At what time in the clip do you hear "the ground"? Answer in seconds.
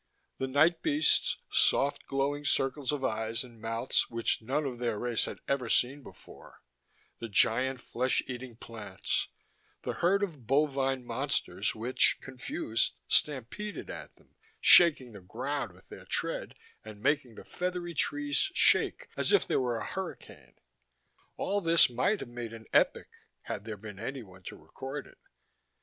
15.11-15.71